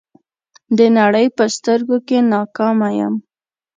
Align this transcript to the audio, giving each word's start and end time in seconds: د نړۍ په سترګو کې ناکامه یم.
د 0.77 0.79
نړۍ 0.97 1.25
په 1.37 1.43
سترګو 1.55 1.97
کې 2.07 2.17
ناکامه 2.33 2.89
یم. 2.99 3.15